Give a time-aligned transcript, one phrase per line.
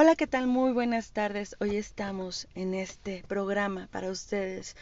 [0.00, 0.46] Hola, ¿qué tal?
[0.46, 1.56] Muy buenas tardes.
[1.58, 4.76] Hoy estamos en este programa para ustedes,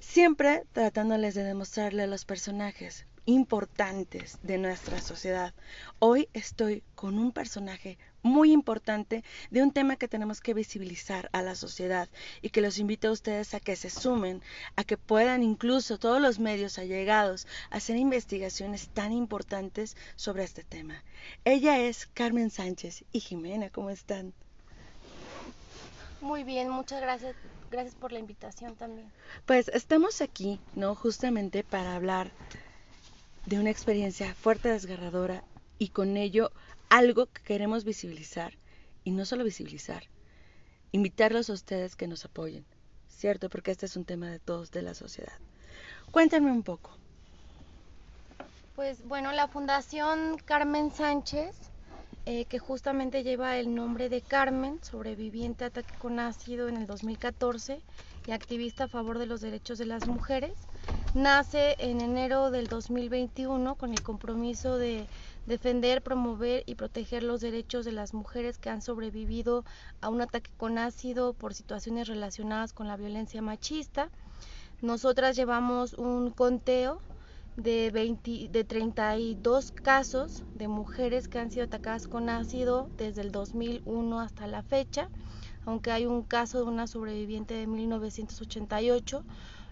[0.00, 5.54] siempre tratándoles de demostrarle a los personajes importantes de nuestra sociedad.
[6.00, 11.42] Hoy estoy con un personaje muy importante de un tema que tenemos que visibilizar a
[11.42, 12.08] la sociedad
[12.42, 14.42] y que los invito a ustedes a que se sumen,
[14.74, 21.04] a que puedan incluso todos los medios allegados hacer investigaciones tan importantes sobre este tema.
[21.44, 24.34] Ella es Carmen Sánchez y Jimena, ¿cómo están?
[26.20, 27.36] Muy bien, muchas gracias.
[27.70, 29.10] Gracias por la invitación también.
[29.44, 30.94] Pues estamos aquí, ¿no?
[30.94, 32.30] Justamente para hablar
[33.46, 35.42] de una experiencia fuerte, desgarradora
[35.78, 36.50] y con ello
[36.88, 38.54] algo que queremos visibilizar.
[39.04, 40.04] Y no solo visibilizar,
[40.90, 42.64] invitarlos a ustedes que nos apoyen,
[43.08, 43.48] ¿cierto?
[43.48, 45.38] Porque este es un tema de todos, de la sociedad.
[46.10, 46.90] Cuéntenme un poco.
[48.74, 51.56] Pues bueno, la Fundación Carmen Sánchez
[52.28, 56.86] eh, que justamente lleva el nombre de Carmen, sobreviviente a ataque con ácido en el
[56.88, 57.80] 2014
[58.26, 60.52] y activista a favor de los derechos de las mujeres.
[61.14, 65.06] Nace en enero del 2021 con el compromiso de
[65.46, 69.64] defender, promover y proteger los derechos de las mujeres que han sobrevivido
[70.00, 74.10] a un ataque con ácido por situaciones relacionadas con la violencia machista.
[74.82, 77.00] Nosotras llevamos un conteo
[77.56, 83.32] de, 20, de 32 casos de mujeres que han sido atacadas con ácido desde el
[83.32, 85.08] 2001 hasta la fecha,
[85.64, 89.24] aunque hay un caso de una sobreviviente de 1988,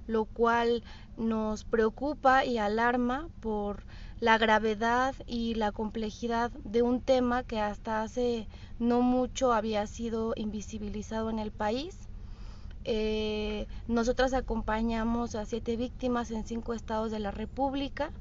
[0.06, 0.82] lo cual
[1.16, 3.84] nos preocupa y alarma por
[4.20, 10.32] la gravedad y la complejidad de un tema que hasta hace no mucho había sido
[10.36, 12.08] invisibilizado en el país
[12.84, 18.12] eh, nosotras acompañamos a siete víctimas en cinco estados de la República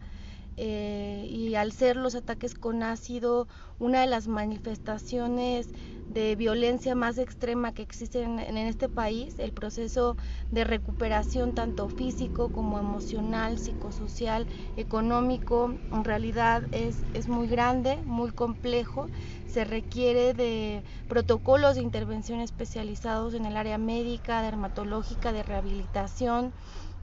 [0.57, 3.47] eh, y al ser los ataques con ácido
[3.79, 5.69] una de las manifestaciones
[6.07, 10.17] de violencia más extrema que existen en, este país, el proceso
[10.51, 18.31] de recuperación tanto físico como emocional, psicosocial, económico, en realidad es, es muy grande, muy
[18.31, 19.09] complejo.
[19.45, 26.53] Se requiere de protocolos de intervención especializados en el área médica, dermatológica, de rehabilitación,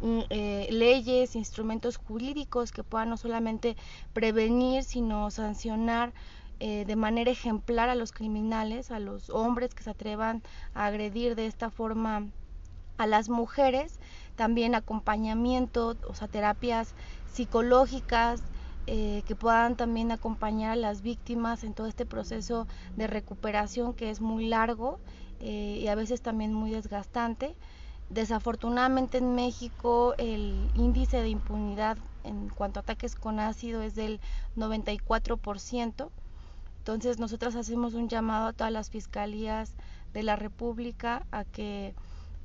[0.03, 3.77] eh, leyes, instrumentos jurídicos que puedan no solamente
[4.12, 6.12] prevenir, sino sancionar
[6.61, 10.43] eh, de manera ejemplar a los criminales, a los hombres que se atrevan
[10.75, 12.28] a agredir de esta forma
[12.99, 13.99] a las mujeres,
[14.37, 16.94] también acompañamiento, o sea, terapias
[17.25, 18.43] psicológicas
[18.87, 22.66] eh, que puedan también acompañar a las víctimas en todo este proceso
[22.97, 25.00] de recuperación que es muy largo
[25.39, 27.56] eh, y a veces también muy desgastante.
[28.10, 34.21] Desafortunadamente en México el índice de impunidad en cuanto a ataques con ácido es del
[34.56, 36.10] 94%.
[36.78, 39.75] Entonces nosotras hacemos un llamado a todas las fiscalías
[40.12, 41.94] de la República a que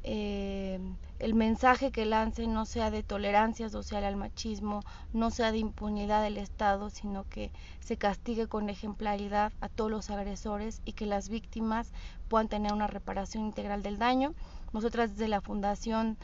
[0.03, 0.80] eh,
[1.18, 4.82] el mensaje que lancen no sea de tolerancia social al machismo,
[5.14, 10.12] no sea de impunidad del Estado, sino que se castigue con ejemplaridad a todos los
[10.12, 11.92] agresores y que las víctimas
[12.28, 14.36] puedan tener una reparación integral del daño.
[14.75, 16.18] Nosotras desde la Fundación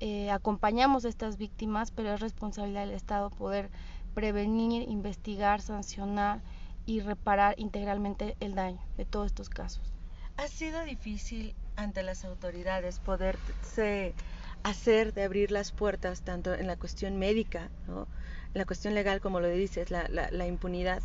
[0.00, 3.68] eh, acompañamos a estas víctimas, pero es responsabilidad del Estado poder
[4.14, 6.40] prevenir, investigar, sancionar
[6.86, 9.92] y reparar integralmente el daño de todos estos casos.
[10.38, 14.14] Ha sido difícil ante las autoridades poderse
[14.62, 18.08] hacer de abrir las puertas tanto en la cuestión médica, ¿no?
[18.54, 21.02] la cuestión legal, como lo dices, la, la, impunidad.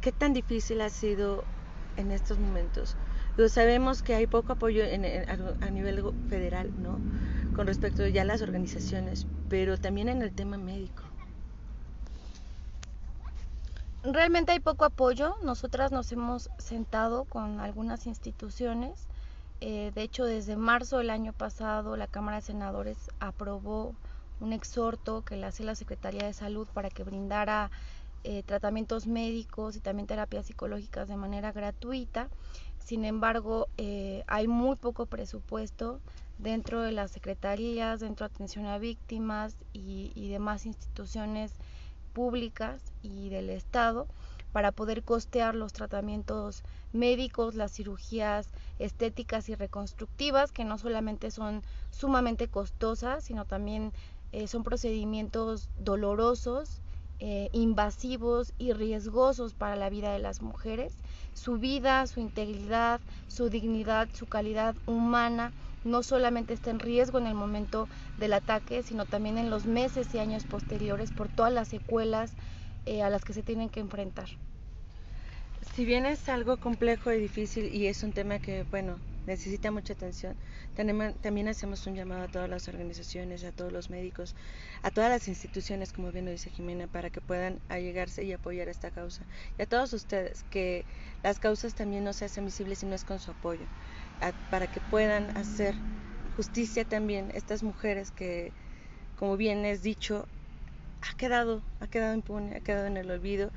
[0.00, 1.42] ¿Qué tan difícil ha sido
[1.96, 2.96] en estos momentos?
[3.48, 6.98] Sabemos que hay poco apoyo en, a, nivel federal, ¿no?
[7.54, 11.02] Con respecto ya a las organizaciones, pero también en el tema médico.
[14.02, 15.36] Realmente hay poco apoyo.
[15.42, 19.06] Nosotras nos hemos sentado con algunas instituciones.
[19.60, 23.94] Eh, de hecho, desde marzo del año pasado, la Cámara de Senadores aprobó
[24.40, 27.70] un exhorto que le hace la Secretaría de Salud para que brindara
[28.24, 32.28] eh, tratamientos médicos y también terapias psicológicas de manera gratuita.
[32.78, 36.00] Sin embargo, eh, hay muy poco presupuesto
[36.38, 41.52] dentro de las secretarías, dentro de atención a víctimas y, demás instituciones
[42.12, 44.06] públicas y del Estado
[44.52, 46.62] para poder costear los tratamientos
[46.92, 53.92] médicos, las cirugías estéticas y reconstructivas, que no solamente son sumamente costosas, sino también
[54.32, 56.80] eh, son procedimientos dolorosos,
[57.20, 60.94] eh, invasivos y riesgosos para la vida de las mujeres.
[61.34, 65.52] Su vida, su integridad, su dignidad, su calidad humana
[65.84, 70.14] no solamente está en riesgo en el momento del ataque, sino también en los meses
[70.14, 72.34] y años posteriores por todas las secuelas
[72.86, 74.28] eh, a las que se tienen que enfrentar.
[75.74, 79.92] si bien es algo complejo y difícil y es un tema que, bueno, necesita mucha
[79.92, 80.36] atención,
[81.22, 84.34] también hacemos un llamado a todas las organizaciones, a todos los médicos,
[84.82, 88.68] a todas las instituciones, como bien lo dice Jimena, para que puedan allegarse y apoyar
[88.68, 89.24] esta causa.
[89.58, 90.84] Y a todos ustedes, que
[91.22, 93.64] las causas también no se hacen visibles si no es con su apoyo,
[94.50, 95.74] para que puedan hacer
[96.36, 98.52] justicia también estas mujeres que,
[99.18, 100.26] como bien es dicho,
[101.02, 103.50] ha quedado, ha quedado impune, ha quedado en el olvido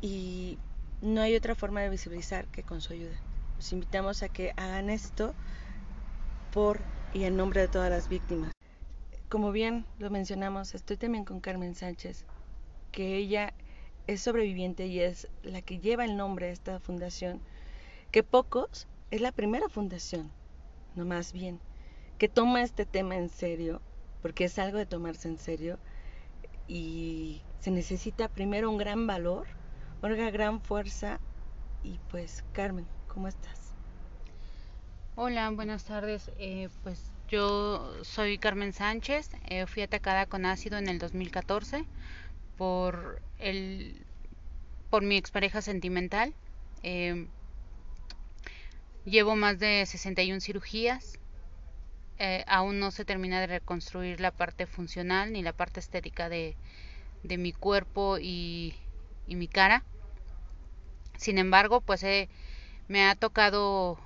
[0.00, 0.58] y
[1.02, 3.29] no hay otra forma de visibilizar que con su ayuda.
[3.60, 5.34] Los invitamos a que hagan esto
[6.50, 6.80] por
[7.12, 8.54] y en nombre de todas las víctimas.
[9.28, 12.24] Como bien lo mencionamos, estoy también con Carmen Sánchez,
[12.90, 13.52] que ella
[14.06, 17.38] es sobreviviente y es la que lleva el nombre de esta fundación,
[18.10, 20.30] que pocos, es la primera fundación,
[20.94, 21.60] no más bien,
[22.16, 23.82] que toma este tema en serio,
[24.22, 25.78] porque es algo de tomarse en serio,
[26.66, 29.46] y se necesita primero un gran valor,
[30.00, 31.20] una gran fuerza,
[31.82, 33.72] y pues Carmen, ¿cómo estás?
[35.16, 36.30] Hola, buenas tardes.
[36.38, 39.30] Eh, pues yo soy Carmen Sánchez.
[39.48, 41.84] Eh, fui atacada con ácido en el 2014
[42.56, 44.06] por el
[44.90, 46.32] por mi expareja sentimental.
[46.82, 47.26] Eh,
[49.04, 51.18] llevo más de 61 cirugías.
[52.46, 56.54] aún no se termina de reconstruir la parte funcional ni la parte estética de,
[57.22, 58.74] de mi cuerpo y,
[59.26, 59.82] y, mi cara.
[61.16, 62.02] Sin embargo, pues
[62.90, 64.00] me ha tocado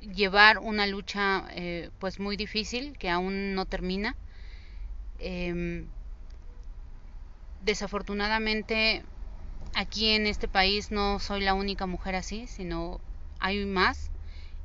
[0.00, 4.16] llevar una lucha eh, pues muy difícil que aún no termina.
[5.20, 5.86] Em,
[7.62, 9.04] desafortunadamente
[9.72, 13.00] aquí en este país no soy la única mujer así, sino
[13.38, 14.10] hay más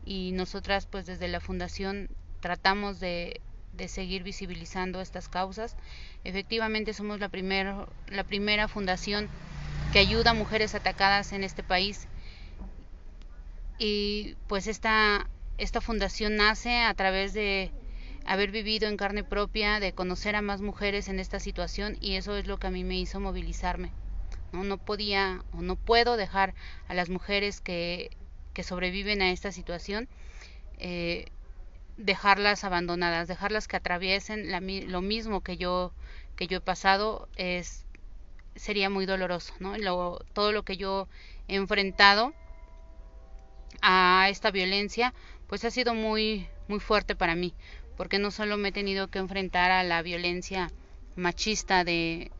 [0.04, 2.10] y nosotras pues desde la fundación
[2.40, 3.40] tratamos de,
[3.86, 5.76] seguir visibilizando estas causas.
[6.24, 7.30] Efectivamente somos la,
[8.08, 9.30] la primera fundación
[9.92, 12.08] que ayuda a mujeres atacadas en este país
[13.78, 15.28] y pues esta,
[15.58, 17.72] esta fundación nace a través de
[18.26, 22.38] haber vivido en carne propia, de conocer a más mujeres en esta situación y eso
[22.38, 23.92] es lo que a mí me hizo movilizarme.
[24.52, 26.54] No, no podía o no puedo dejar
[26.88, 28.16] a las mujeres que,
[28.54, 30.08] que sobreviven a esta situación
[30.78, 31.26] eh,
[31.98, 34.52] dejarlas abandonadas, dejarlas que atraviesen
[34.92, 35.94] lo mismo que yo
[36.36, 37.86] que yo he pasado es
[38.56, 39.76] sería muy doloroso, ¿no?
[40.34, 41.08] todo lo que yo
[41.48, 42.34] he enfrentado
[43.82, 45.14] a esta violencia,
[45.48, 47.54] pues ha sido muy, muy fuerte para mí,
[47.98, 50.72] porque no solo me he tenido que enfrentar a la violencia
[51.16, 52.32] machista de,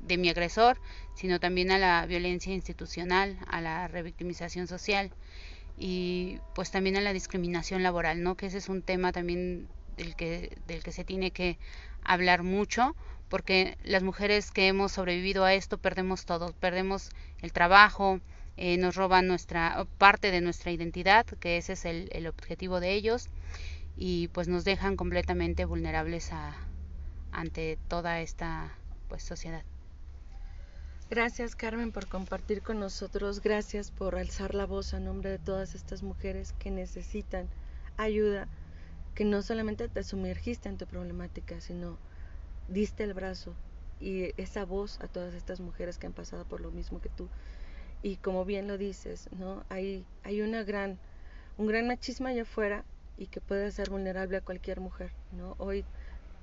[0.00, 0.78] de mi agresor,
[1.14, 5.10] sino también a la violencia institucional, a la revictimización social
[5.78, 8.36] y pues también a la discriminación laboral, ¿no?
[8.36, 11.58] Que ese es un tema también del que, del que se tiene que
[12.04, 12.94] hablar mucho,
[13.28, 17.10] porque las mujeres que hemos sobrevivido a esto perdemos todo, perdemos
[17.40, 18.20] el trabajo,
[18.64, 23.28] eh, nos roban nuestra parte de nuestra identidad, que ese es el, objetivo de ellos,
[23.96, 26.54] y pues nos dejan completamente vulnerables a,
[27.32, 28.72] ante toda esta
[29.08, 29.64] pues sociedad.
[31.10, 35.74] Gracias Carmen por compartir con nosotros, gracias por alzar la voz a nombre de todas
[35.74, 37.48] estas mujeres que necesitan
[37.96, 38.46] ayuda,
[39.16, 41.98] que no solamente te sumergiste en tu problemática, sino
[42.68, 43.56] diste el brazo
[43.98, 47.28] y esa voz a todas estas mujeres que han pasado por lo mismo que tú
[48.02, 49.64] y como bien lo dices, ¿no?
[49.68, 50.98] Hay, hay una gran,
[51.56, 52.84] un gran machismo allá afuera
[53.16, 55.54] y que puede ser vulnerable a cualquier mujer, ¿no?
[55.58, 55.84] Hoy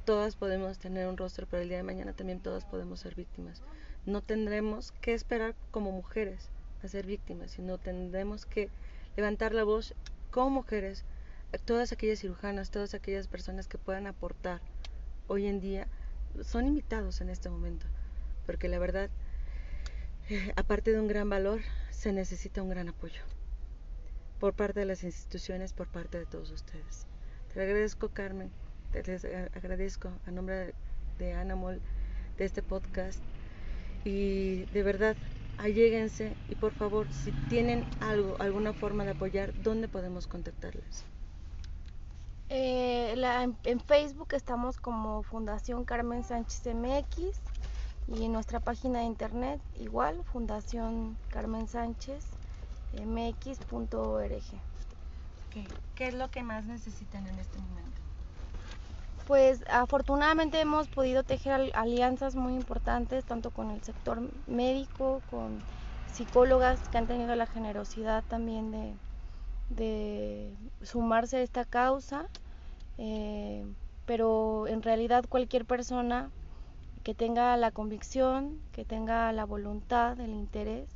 [0.06, 3.62] todas podemos tener un rostro, pero el día de mañana también todas podemos ser víctimas.
[4.06, 6.50] No tendremos que esperar como mujeres
[6.82, 8.70] a ser víctimas, sino tendremos que
[9.18, 9.94] levantar la voz
[10.32, 11.04] como mujeres,
[11.66, 14.62] todas aquellas cirujanas, todas aquellas personas que puedan aportar
[15.28, 15.88] hoy en día,
[16.42, 17.86] son invitados en este momento,
[18.46, 19.10] porque la verdad
[20.56, 23.22] aparte de un gran valor, se necesita un gran apoyo
[24.40, 27.08] por parte de las instituciones, por parte de todos ustedes.
[27.54, 28.52] Te agradezco, Carmen,
[28.92, 29.00] te
[29.54, 30.74] agradezco a nombre
[31.18, 31.82] de Ana Mol
[32.38, 33.20] de este podcast
[34.06, 35.18] y de verdad,
[35.58, 41.06] alléguense y por favor, si tienen algo, alguna forma de apoyar, ¿dónde podemos contactarles?
[42.52, 43.14] Eh,
[43.66, 47.40] en Facebook estamos como Fundación Carmen Sánchez MX
[48.16, 52.26] y en nuestra página de internet igual, Fundación Carmen Sánchez
[53.06, 54.44] mx.org.
[55.96, 57.90] ¿Qué es lo que más necesitan en este momento?
[59.28, 65.60] Pues afortunadamente hemos podido tejer alianzas muy importantes, tanto con el sector médico, con
[66.12, 68.94] psicólogas que han tenido la generosidad también de,
[69.70, 70.52] de
[70.82, 72.26] sumarse a esta causa,
[72.98, 73.64] eh,
[74.08, 76.32] pero en realidad cualquier persona
[77.10, 80.88] que tenga la convicción, que tenga la voluntad, el interés,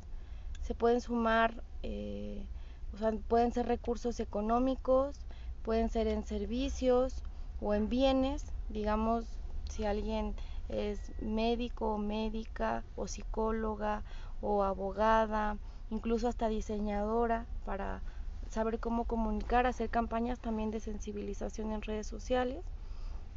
[0.62, 2.46] se pueden sumar, eh,
[2.92, 5.18] o sea, pueden ser recursos económicos,
[5.64, 7.24] pueden ser en servicios
[7.60, 9.24] o en bienes, digamos,
[9.68, 10.36] si alguien
[10.68, 14.04] es médico o médica o psicóloga
[14.40, 15.58] o abogada,
[15.90, 18.02] incluso hasta diseñadora para
[18.50, 22.64] saber cómo comunicar, hacer campañas también de sensibilización en redes sociales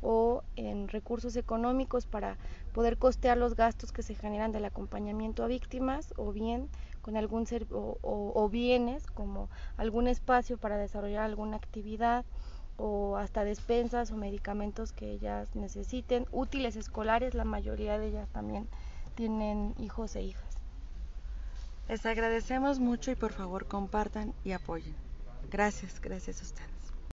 [0.02, 2.38] o en recursos económicos para
[2.74, 6.70] poder costear los gastos que se generan del acompañamiento a víctimas o bien
[7.02, 12.26] con algún o, o, bienes como algún espacio para desarrollar alguna actividad
[12.78, 18.68] o hasta despensas o medicamentos que ellas necesiten, útiles escolares, la mayoría de ellas también
[19.16, 20.58] tienen hijos e hijas.
[21.88, 24.96] Les agradecemos mucho y por favor compartan y apoyen.
[25.50, 26.77] Gracias, gracias a usted.